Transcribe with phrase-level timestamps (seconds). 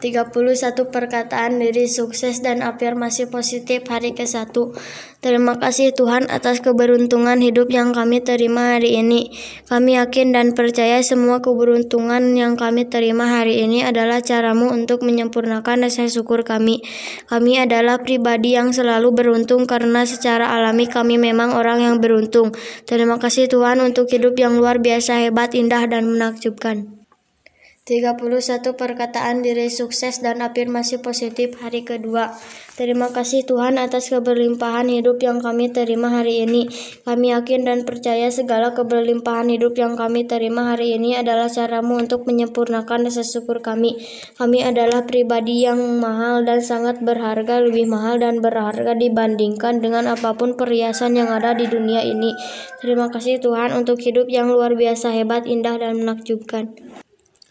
[0.00, 0.32] 31
[0.88, 4.48] perkataan diri sukses dan afirmasi positif hari ke-1.
[5.20, 9.36] Terima kasih Tuhan atas keberuntungan hidup yang kami terima hari ini.
[9.68, 15.84] Kami yakin dan percaya semua keberuntungan yang kami terima hari ini adalah caramu untuk menyempurnakan
[15.84, 16.80] rasa syukur kami.
[17.28, 22.56] Kami adalah pribadi yang selalu beruntung karena secara alami kami memang orang yang beruntung.
[22.88, 26.99] Terima kasih Tuhan untuk hidup yang luar biasa hebat, indah, dan menakjubkan.
[27.90, 32.30] 31 perkataan diri sukses dan afirmasi positif hari kedua.
[32.78, 36.70] Terima kasih Tuhan atas keberlimpahan hidup yang kami terima hari ini.
[37.02, 42.30] Kami yakin dan percaya segala keberlimpahan hidup yang kami terima hari ini adalah caramu untuk
[42.30, 43.98] menyempurnakan rasa syukur kami.
[44.38, 50.38] Kami adalah pribadi yang mahal dan sangat berharga, lebih mahal dan berharga dibandingkan dengan apa
[50.38, 52.38] pun perhiasan yang ada di dunia ini.
[52.78, 56.70] Terima kasih Tuhan untuk hidup yang luar biasa hebat, indah, dan menakjubkan.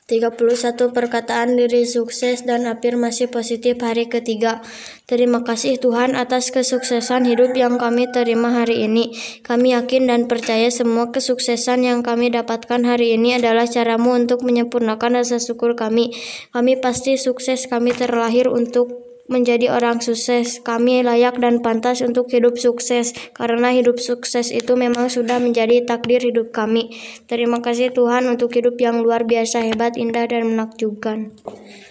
[0.09, 4.65] 31 perkataan diri sukses dan afirmasi positif hari ketiga.
[5.05, 9.13] Terima kasih Tuhan atas kesuksesan hidup yang kami terima hari ini.
[9.45, 15.21] Kami yakin dan percaya semua kesuksesan yang kami dapatkan hari ini adalah caramu untuk menyempurnakan
[15.21, 16.09] rasa syukur kami.
[16.57, 20.59] Kami pasti sukses, kami terlahir untuk menjadi orang sukses.
[20.59, 26.19] Kami layak dan pantas untuk hidup sukses karena hidup sukses itu memang sudah menjadi takdir
[26.19, 26.91] hidup kami.
[27.29, 31.31] Terima kasih Tuhan untuk hidup yang luar biasa hebat, indah dan menakjubkan.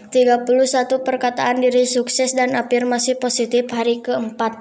[0.09, 4.59] 31 perkataan diri sukses dan afirmasi positif hari keempat.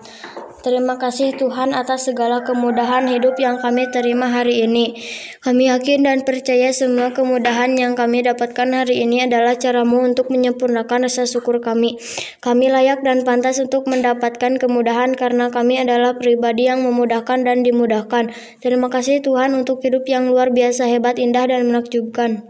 [0.68, 5.00] Terima kasih Tuhan atas segala kemudahan hidup yang kami terima hari ini.
[5.40, 11.08] Kami yakin dan percaya semua kemudahan yang kami dapatkan hari ini adalah caramu untuk menyempurnakan
[11.08, 11.96] rasa syukur kami.
[12.44, 18.36] Kami layak dan pantas untuk mendapatkan kemudahan karena kami adalah pribadi yang memudahkan dan dimudahkan.
[18.60, 22.44] Terima kasih Tuhan untuk hidup yang luar biasa hebat, indah, dan menakjubkan.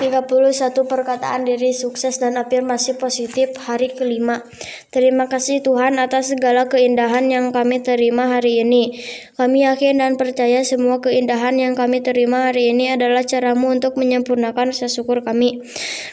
[0.00, 4.40] 31 perkataan diri sukses dan afirmasi positif hari kelima.
[4.88, 8.96] Terima kasih Tuhan atas segala keindahan yang kami terima hari ini.
[9.36, 14.72] Kami yakin dan percaya semua keindahan yang kami terima hari ini adalah caramu untuk menyempurnakan
[14.72, 15.60] rasa syukur kami.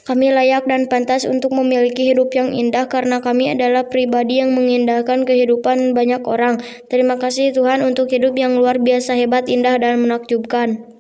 [0.04, 5.24] Kami layak dan pantas untuk memiliki hidup yang indah karena kami adalah pribadi yang mengindahkan
[5.24, 6.60] kehidupan banyak orang.
[6.92, 10.97] Terima kasih Tuhan untuk hidup yang luar biasa hebat, indah, dan menakjubkan.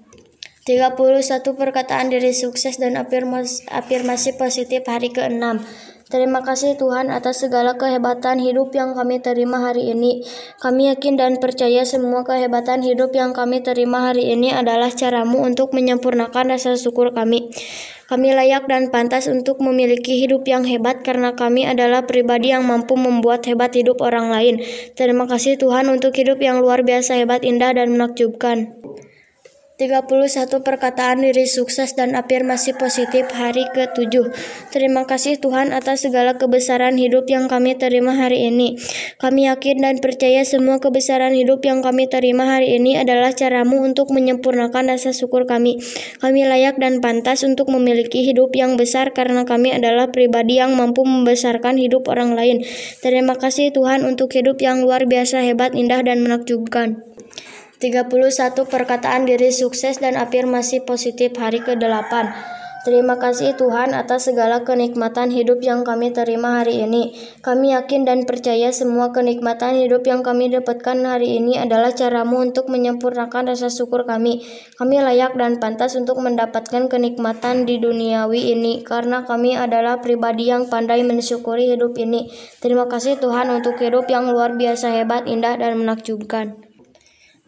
[0.68, 5.64] 31 perkataan diri sukses dan afirmasi, afirmasi positif hari ke-6.
[6.12, 10.28] Terima kasih Tuhan atas segala kehebatan hidup yang kami terima hari ini.
[10.60, 15.72] Kami yakin dan percaya semua kehebatan hidup yang kami terima hari ini adalah caramu untuk
[15.72, 17.48] menyempurnakan rasa syukur kami.
[18.12, 23.00] Kami layak dan pantas untuk memiliki hidup yang hebat karena kami adalah pribadi yang mampu
[23.00, 24.60] membuat hebat hidup orang lain.
[25.00, 28.76] Terima kasih Tuhan untuk hidup yang luar biasa hebat, indah, dan menakjubkan.
[29.78, 34.10] 31 perkataan diri sukses dan afirmasi positif hari ke-7.
[34.74, 38.74] Terima kasih Tuhan atas segala kebesaran hidup yang kami terima hari ini.
[39.22, 44.10] Kami yakin dan percaya semua kebesaran hidup yang kami terima hari ini adalah caramu untuk
[44.10, 45.78] menyempurnakan rasa syukur kami.
[46.26, 51.06] Kami layak dan pantas untuk memiliki hidup yang besar karena kami adalah pribadi yang mampu
[51.06, 52.66] membesarkan hidup orang lain.
[53.06, 57.17] Terima kasih Tuhan untuk hidup yang luar biasa hebat, indah, dan menakjubkan.
[57.78, 62.10] 31 perkataan diri sukses dan afirmasi positif hari ke-8.
[62.88, 67.14] Terima kasih Tuhan atas segala kenikmatan hidup yang kami terima hari ini.
[67.44, 72.72] Kami yakin dan percaya semua kenikmatan hidup yang kami dapatkan hari ini adalah caramu untuk
[72.72, 74.40] menyempurnakan rasa syukur kami.
[74.80, 80.72] Kami layak dan pantas untuk mendapatkan kenikmatan di duniawi ini karena kami adalah pribadi yang
[80.72, 82.32] pandai mensyukuri hidup ini.
[82.64, 86.67] Terima kasih Tuhan untuk hidup yang luar biasa hebat, indah, dan menakjubkan.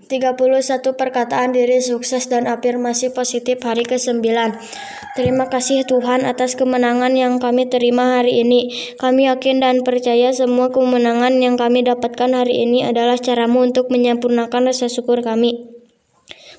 [0.09, 4.25] 31 perkataan diri sukses dan afirmasi positif hari ke-9.
[5.13, 8.73] Terima kasih Tuhan atas kemenangan yang kami terima hari ini.
[8.97, 14.73] Kami yakin dan percaya semua kemenangan yang kami dapatkan hari ini adalah caramu untuk menyempurnakan
[14.73, 15.69] rasa syukur kami.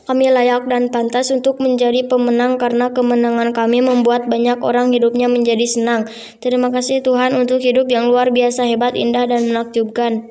[0.06, 5.66] Kami layak dan pantas untuk menjadi pemenang karena kemenangan kami membuat banyak orang hidupnya menjadi
[5.66, 6.06] senang.
[6.38, 10.30] Terima kasih Tuhan untuk hidup yang luar biasa hebat, indah, dan menakjubkan.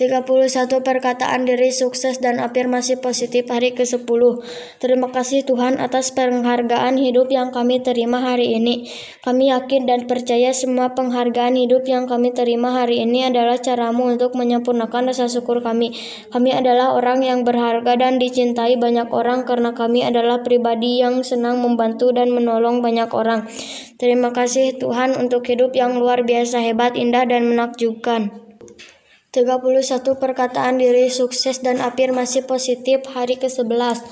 [0.00, 4.08] 31 perkataan diri sukses dan afirmasi positif hari ke-10.
[4.80, 8.88] Terima kasih Tuhan atas penghargaan hidup yang kami terima hari ini.
[9.20, 14.32] Kami yakin dan percaya semua penghargaan hidup yang kami terima hari ini adalah caramu untuk
[14.40, 15.92] menyempurnakan rasa syukur kami.
[16.32, 21.60] Kami adalah orang yang berharga dan dicintai banyak orang karena kami adalah pribadi yang senang
[21.60, 23.44] membantu dan menolong banyak orang.
[24.00, 28.49] Terima kasih Tuhan untuk hidup yang luar biasa hebat, indah, dan menakjubkan.
[29.30, 34.02] 31 perkataan diri sukses dan afirmasi positif hari ke-11.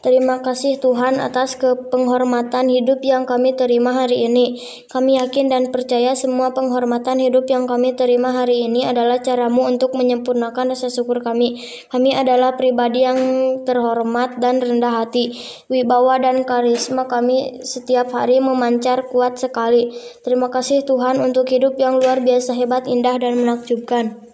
[0.00, 4.62] Terima kasih Tuhan atas kepenghormatan hidup yang kami terima hari ini.
[4.86, 9.92] Kami yakin dan percaya semua penghormatan hidup yang kami terima hari ini adalah caramu untuk
[9.98, 11.60] menyempurnakan rasa syukur kami.
[11.90, 13.18] Kami adalah pribadi yang
[13.66, 15.34] terhormat dan rendah hati.
[15.66, 19.90] Wibawa dan karisma kami setiap hari memancar kuat sekali.
[20.22, 24.29] Terima kasih Tuhan untuk hidup yang luar biasa hebat, indah, dan menakjubkan.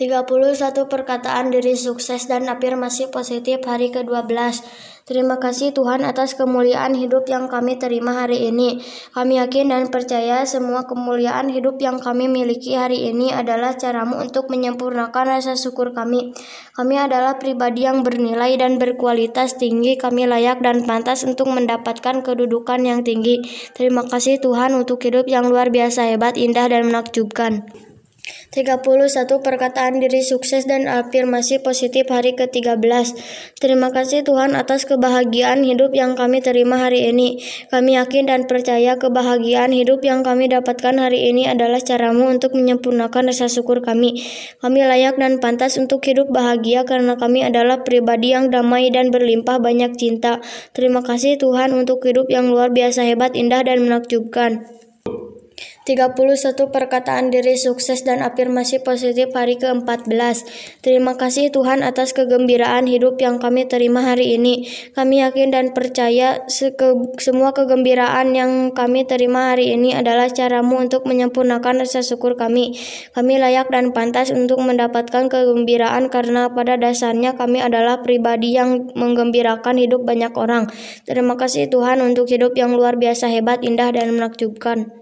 [0.00, 4.32] 31 perkataan diri sukses dan afirmasi positif hari ke-12.
[5.04, 8.80] Terima kasih Tuhan atas kemuliaan hidup yang kami terima hari ini.
[9.12, 14.48] Kami yakin dan percaya semua kemuliaan hidup yang kami miliki hari ini adalah caramu untuk
[14.48, 16.32] menyempurnakan rasa syukur kami.
[16.72, 20.00] Kami adalah pribadi yang bernilai dan berkualitas tinggi.
[20.00, 23.44] Kami layak dan pantas untuk mendapatkan kedudukan yang tinggi.
[23.76, 27.89] Terima kasih Tuhan untuk hidup yang luar biasa hebat, indah, dan menakjubkan.
[28.50, 28.82] 31
[29.40, 32.82] perkataan diri sukses dan afirmasi positif hari ke-13.
[33.56, 37.38] Terima kasih Tuhan atas kebahagiaan hidup yang kami terima hari ini.
[37.70, 43.30] Kami yakin dan percaya kebahagiaan hidup yang kami dapatkan hari ini adalah caramu untuk menyempurnakan
[43.30, 44.18] rasa syukur kami.
[44.58, 49.62] Kami layak dan pantas untuk hidup bahagia karena kami adalah pribadi yang damai dan berlimpah
[49.62, 50.42] banyak cinta.
[50.74, 54.80] Terima kasih Tuhan untuk hidup yang luar biasa hebat, indah, dan menakjubkan.
[55.90, 60.46] 31 perkataan diri sukses dan afirmasi positif hari ke-14.
[60.86, 64.70] Terima kasih Tuhan atas kegembiraan hidup yang kami terima hari ini.
[64.94, 66.46] Kami yakin dan percaya
[67.18, 72.78] semua kegembiraan yang kami terima hari ini adalah caramu untuk menyempurnakan rasa syukur kami.
[73.10, 79.74] Kami layak dan pantas untuk mendapatkan kegembiraan karena pada dasarnya kami adalah pribadi yang menggembirakan
[79.74, 80.70] hidup banyak orang.
[81.02, 85.00] Terima kasih Tuhan untuk hidup yang luar biasa hebat, indah, dan menakjubkan.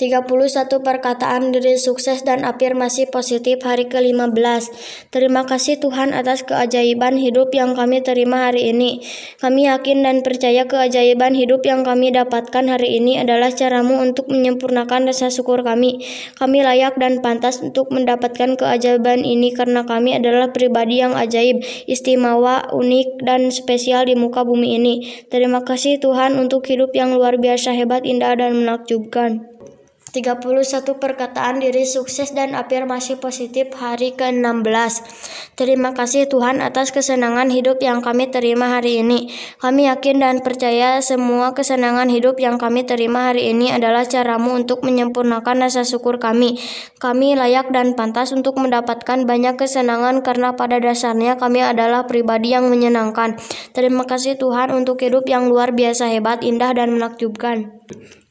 [0.00, 4.72] 31 perkataan diri sukses dan afirmasi positif hari ke-15.
[5.12, 9.04] Terima kasih Tuhan atas keajaiban hidup yang kami terima hari ini.
[9.44, 15.12] Kami yakin dan percaya keajaiban hidup yang kami dapatkan hari ini adalah caramu untuk menyempurnakan
[15.12, 16.00] rasa syukur kami.
[16.40, 22.72] Kami layak dan pantas untuk mendapatkan keajaiban ini karena kami adalah pribadi yang ajaib, istimewa,
[22.72, 24.94] unik, dan spesial di muka bumi ini.
[25.28, 29.59] Terima kasih Tuhan untuk hidup yang luar biasa hebat, indah, dan menakjubkan.
[30.10, 35.06] 31 perkataan diri sukses dan afirmasi positif hari ke-16.
[35.54, 39.30] Terima kasih Tuhan atas kesenangan hidup yang kami terima hari ini.
[39.62, 44.82] Kami yakin dan percaya semua kesenangan hidup yang kami terima hari ini adalah caramu untuk
[44.82, 46.58] menyempurnakan rasa syukur kami.
[46.98, 52.66] Kami layak dan pantas untuk mendapatkan banyak kesenangan karena pada dasarnya kami adalah pribadi yang
[52.66, 53.38] menyenangkan.
[53.70, 57.78] Terima kasih Tuhan untuk hidup yang luar biasa hebat, indah, dan menakjubkan.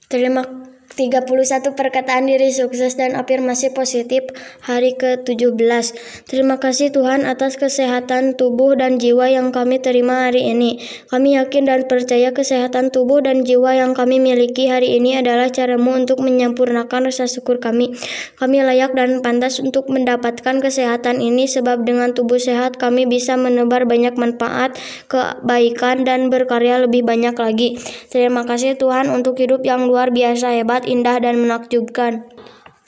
[0.09, 0.58] Terima
[0.99, 4.27] 31 perkataan diri sukses dan afirmasi positif
[4.59, 5.95] hari ke-17.
[6.27, 10.83] Terima kasih Tuhan atas kesehatan tubuh dan jiwa yang kami terima hari ini.
[11.07, 15.95] Kami yakin dan percaya kesehatan tubuh dan jiwa yang kami miliki hari ini adalah caramu
[15.95, 17.95] untuk menyempurnakan rasa syukur kami.
[18.35, 23.87] Kami layak dan pantas untuk mendapatkan kesehatan ini sebab dengan tubuh sehat kami bisa menebar
[23.87, 24.75] banyak manfaat,
[25.07, 27.79] kebaikan, dan berkarya lebih banyak lagi.
[28.11, 32.25] Terima kasih Tuhan untuk hidup yang luar biasa hebat indah dan menakjubkan.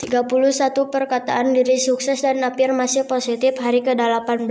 [0.02, 4.50] 31 perkataan diri sukses dan afirmasi positif hari ke-18.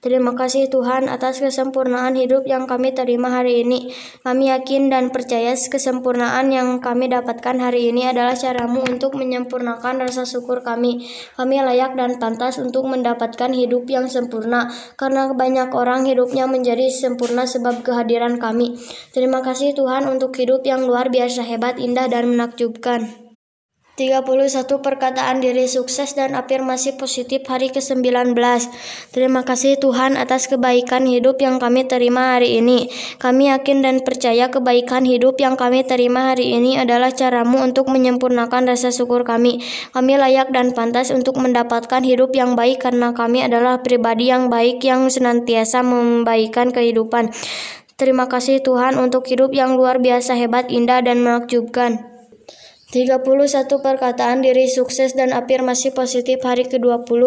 [0.00, 3.92] Terima kasih Tuhan atas kesempurnaan hidup yang kami terima hari ini.
[4.24, 10.24] Kami yakin dan percaya kesempurnaan yang kami dapatkan hari ini adalah caramu untuk menyempurnakan rasa
[10.24, 11.04] syukur kami.
[11.36, 17.44] Kami layak dan pantas untuk mendapatkan hidup yang sempurna karena banyak orang hidupnya menjadi sempurna
[17.44, 18.80] sebab kehadiran kami.
[19.12, 23.27] Terima kasih Tuhan untuk hidup yang luar biasa hebat, indah, dan menakjubkan.
[23.98, 28.30] 31 perkataan diri sukses dan afirmasi positif hari ke-19.
[29.10, 32.94] Terima kasih Tuhan atas kebaikan hidup yang kami terima hari ini.
[33.18, 38.70] Kami yakin dan percaya kebaikan hidup yang kami terima hari ini adalah caramu untuk menyempurnakan
[38.70, 39.58] rasa syukur kami.
[39.90, 44.78] Kami layak dan pantas untuk mendapatkan hidup yang baik karena kami adalah pribadi yang baik
[44.86, 47.34] yang senantiasa membaikkan kehidupan.
[47.98, 52.17] Terima kasih Tuhan untuk hidup yang luar biasa hebat, indah, dan menakjubkan.
[52.88, 57.20] 31 perkataan diri sukses dan afirmasi positif hari ke-20.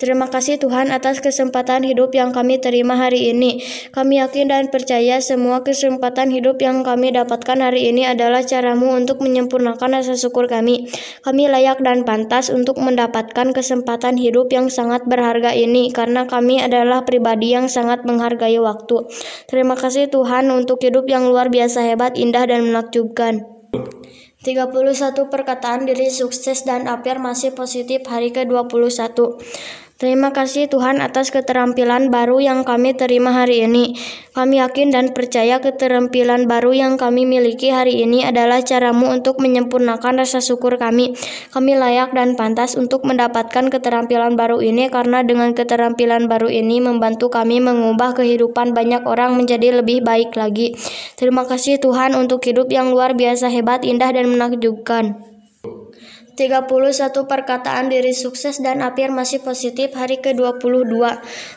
[0.00, 3.60] Terima kasih Tuhan atas kesempatan hidup yang kami terima hari ini.
[3.92, 9.20] Kami yakin dan percaya semua kesempatan hidup yang kami dapatkan hari ini adalah caramu untuk
[9.20, 10.88] menyempurnakan rasa syukur kami.
[11.20, 17.04] Kami layak dan pantas untuk mendapatkan kesempatan hidup yang sangat berharga ini karena kami adalah
[17.04, 19.04] pribadi yang sangat menghargai waktu.
[19.52, 23.52] Terima kasih Tuhan untuk hidup yang luar biasa hebat, indah, dan menakjubkan.
[24.44, 29.16] 31 perkataan diri sukses dan afirmasi positif hari ke-21.
[29.94, 33.94] Terima kasih Tuhan atas keterampilan baru yang kami terima hari ini.
[34.34, 40.18] Kami yakin dan percaya keterampilan baru yang kami miliki hari ini adalah caramu untuk menyempurnakan
[40.18, 41.14] rasa syukur kami.
[41.54, 47.30] Kami layak dan pantas untuk mendapatkan keterampilan baru ini karena dengan keterampilan baru ini membantu
[47.30, 50.74] kami mengubah kehidupan banyak orang menjadi lebih baik lagi.
[51.14, 55.33] Terima kasih Tuhan untuk hidup yang luar biasa hebat, indah, dan menakjubkan.
[56.34, 60.90] 31 perkataan diri sukses dan afirmasi positif hari ke-22.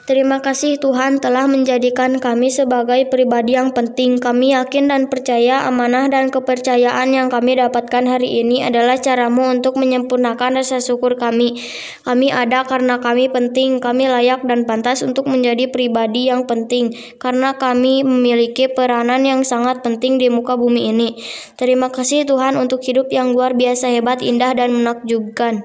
[0.05, 4.21] Terima kasih Tuhan telah menjadikan kami sebagai pribadi yang penting.
[4.21, 9.81] Kami yakin dan percaya amanah dan kepercayaan yang kami dapatkan hari ini adalah caramu untuk
[9.81, 11.57] menyempurnakan rasa syukur kami.
[12.05, 17.57] Kami ada karena kami penting, kami layak dan pantas untuk menjadi pribadi yang penting karena
[17.57, 21.17] kami memiliki peranan yang sangat penting di muka bumi ini.
[21.57, 25.63] Terima kasih Tuhan untuk hidup yang luar biasa hebat, indah dan dan menakjubkan.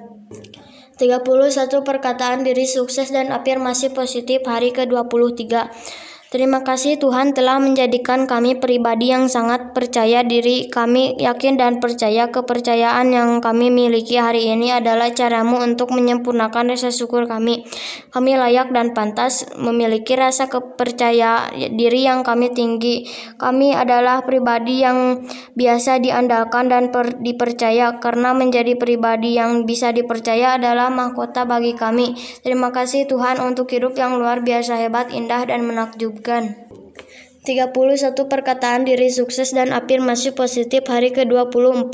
[0.94, 1.26] 31
[1.82, 5.42] perkataan diri sukses dan afirmasi positif hari ke-23.
[6.32, 10.64] Terima kasih Tuhan telah menjadikan kami pribadi yang sangat percaya diri.
[10.72, 16.88] Kami yakin dan percaya kepercayaan yang kami miliki hari ini adalah caramu untuk menyempurnakan rasa
[16.88, 17.68] syukur kami.
[18.16, 23.12] Kami layak dan pantas memiliki rasa kepercaya diri yang kami tinggi.
[23.36, 30.56] Kami adalah pribadi yang biasa diandalkan dan per, dipercaya karena menjadi pribadi yang bisa dipercaya
[30.56, 32.16] adalah mahkota bagi kami.
[32.40, 36.21] Terima kasih Tuhan untuk hidup yang luar biasa hebat, indah, dan menakjubkan.
[36.22, 36.71] Gun.
[37.42, 41.90] 31 perkataan diri sukses dan afirmasi positif hari ke-24.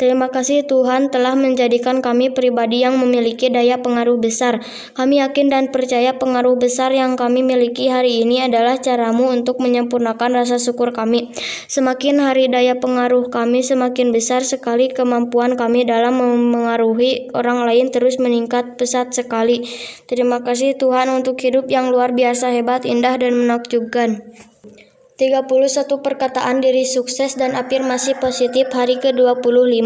[0.00, 4.64] Terima kasih Tuhan telah menjadikan kami pribadi yang memiliki daya pengaruh besar.
[4.96, 10.40] Kami yakin dan percaya pengaruh besar yang kami miliki hari ini adalah caramu untuk menyempurnakan
[10.40, 11.36] rasa syukur kami.
[11.68, 18.16] Semakin hari daya pengaruh kami semakin besar sekali kemampuan kami dalam memengaruhi orang lain terus
[18.16, 19.68] meningkat pesat sekali.
[20.08, 24.24] Terima kasih Tuhan untuk hidup yang luar biasa hebat, indah, dan menakjubkan.
[25.18, 29.82] 31 perkataan diri sukses dan afirmasi positif hari ke-25.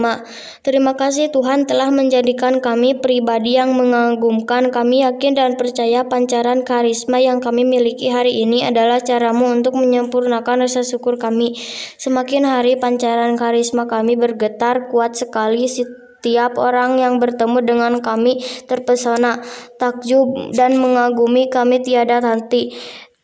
[0.61, 4.69] Terima kasih Tuhan telah menjadikan kami pribadi yang mengagumkan.
[4.69, 10.69] Kami yakin dan percaya pancaran karisma yang kami miliki hari ini adalah caramu untuk menyempurnakan
[10.69, 11.57] rasa syukur kami.
[11.97, 18.39] Semakin hari pancaran karisma kami bergetar kuat sekali Setiap orang yang bertemu dengan kami
[18.71, 19.43] terpesona,
[19.81, 22.71] takjub, dan mengagumi kami tiada henti.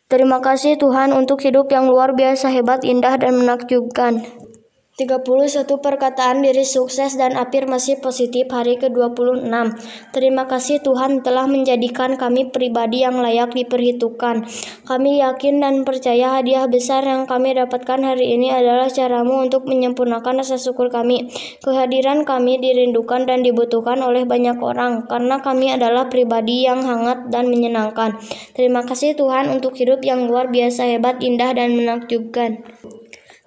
[0.08, 4.24] Terima kasih Tuhan untuk hidup yang luar biasa hebat, indah, dan menakjubkan.
[4.98, 9.46] 31 perkataan diri sukses dan afirmasi positif hari ke-26.
[10.10, 14.42] Terima kasih Tuhan telah menjadikan kami pribadi yang layak diperhitungkan.
[14.90, 20.42] Kami yakin dan percaya hadiah besar yang kami dapatkan hari ini adalah caramu untuk menyempurnakan
[20.42, 21.30] rasa syukur kami.
[21.62, 27.46] Kehadiran kami dirindukan dan dibutuhkan oleh banyak orang karena kami adalah pribadi yang hangat dan
[27.46, 28.18] menyenangkan.
[28.50, 32.66] Terima kasih Tuhan untuk hidup yang luar biasa hebat, indah, dan menakjubkan.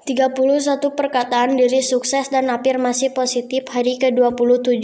[0.02, 4.82] 31 perkataan diri sukses dan afirmasi positif hari ke-27.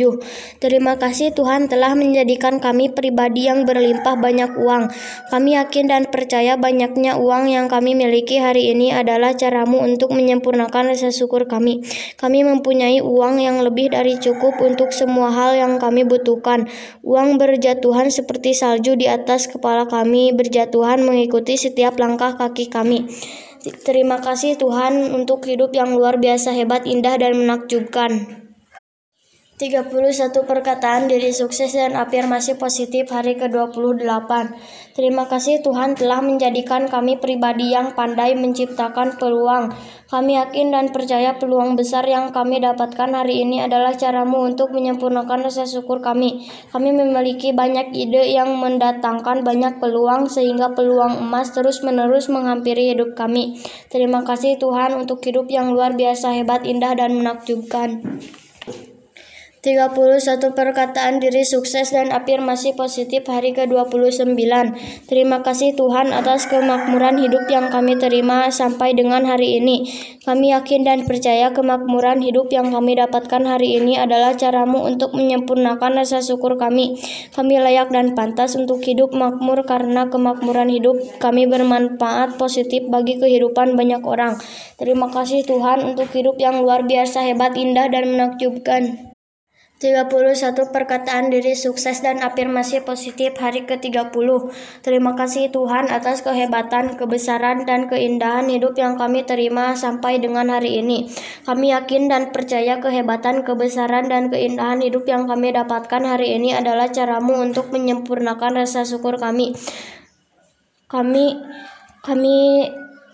[0.61, 4.93] Terima kasih Tuhan telah menjadikan kami pribadi yang berlimpah banyak uang.
[5.33, 10.93] Kami yakin dan percaya banyaknya uang yang kami miliki hari ini adalah caramu untuk menyempurnakan
[10.93, 11.81] rasa syukur kami.
[12.21, 16.69] Kami mempunyai uang yang lebih dari cukup untuk semua hal yang kami butuhkan.
[17.01, 23.09] Uang berjatuhan seperti salju di atas kepala kami, berjatuhan mengikuti setiap langkah kaki kami.
[23.83, 28.46] Terima kasih Tuhan untuk hidup yang luar biasa hebat, indah, dan menakjubkan.
[29.57, 29.89] 31
[30.45, 34.29] perkataan diri sukses dan afirmasi positif hari ke-28.
[34.93, 39.73] Terima kasih Tuhan telah menjadikan kami pribadi yang pandai menciptakan peluang.
[40.13, 45.49] Kami yakin dan percaya peluang besar yang kami dapatkan hari ini adalah caramu untuk menyempurnakan
[45.49, 46.45] rasa syukur kami.
[46.69, 53.57] Kami memiliki banyak ide yang mendatangkan banyak peluang sehingga peluang emas terus-menerus menghampiri hidup kami.
[53.89, 58.05] Terima kasih Tuhan untuk hidup yang luar biasa hebat, indah, dan menakjubkan.
[59.67, 64.39] 31 perkataan diri sukses dan afirmasi positif hari ke-29.
[65.11, 69.91] Terima kasih Tuhan atas kemakmuran hidup yang kami terima sampai dengan hari ini.
[70.23, 75.99] Kami yakin dan percaya kemakmuran hidup yang kami dapatkan hari ini adalah caramu untuk menyempurnakan
[75.99, 76.95] rasa syukur kami.
[77.35, 83.75] Kami layak dan pantas untuk hidup makmur karena kemakmuran hidup kami bermanfaat positif bagi kehidupan
[83.75, 84.39] banyak orang.
[84.79, 89.16] Terima kasih Tuhan untuk hidup yang luar biasa hebat, indah, dan menakjubkan.
[89.77, 94.09] 31 perkataan diri sukses dan afirmasi positif hari ke-30.
[94.81, 100.81] Terima kasih Tuhan atas kehebatan, kebesaran, dan keindahan hidup yang kami terima sampai dengan hari
[100.81, 101.13] ini.
[101.45, 106.89] Kami yakin dan percaya kehebatan, kebesaran, dan keindahan hidup yang kami dapatkan hari ini adalah
[106.89, 109.53] caramu untuk menyempurnakan rasa syukur kami.
[110.89, 111.37] Kami
[112.01, 112.65] kami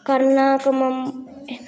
[0.08, 1.60] karena kemem eh,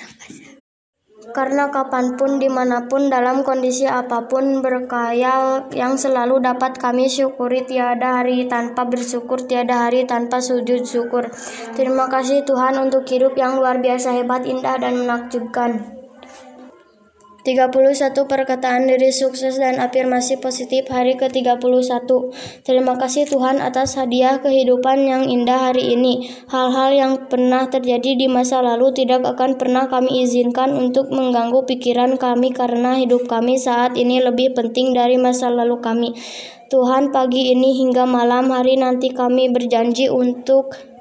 [1.33, 7.09] karena kapan pun, di mana pun, dalam kondisi apa pun berkayal yang selalu dapat kami
[7.09, 11.33] syukuri tiada hari tanpa bersyukur, tiada hari tanpa sujud syukur.
[11.73, 16.04] Terima kasih Tuhan untuk hidup yang luar biasa hebat, indah, dan menakjubkan.
[17.45, 22.09] 31 perkataan diri sukses dan afirmasi positif hari ke-31.
[22.65, 26.25] Terima kasih Tuhan atas hadiah kehidupan yang indah hari ini.
[26.49, 32.17] Hal-hal yang pernah terjadi di masa lalu tidak akan pernah kami izinkan untuk mengganggu pikiran
[32.17, 36.17] kami karena hidup kami saat ini lebih penting dari masa lalu kami.
[36.73, 40.94] Tuhan pagi ini hingga malam hari nanti kami berjanji untuk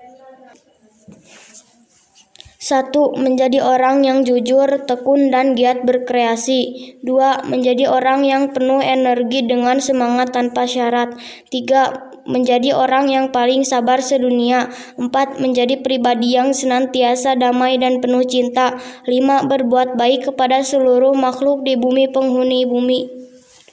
[2.64, 6.96] satu, menjadi orang yang jujur, tekun, dan giat berkreasi.
[7.04, 11.12] Dua, menjadi orang yang penuh energi dengan semangat tanpa syarat.
[11.52, 14.72] Tiga, menjadi orang yang paling sabar sedunia.
[14.96, 18.80] Empat, menjadi pribadi yang senantiasa damai dan penuh cinta.
[19.04, 23.24] Lima, berbuat baik kepada seluruh makhluk di bumi penghuni bumi.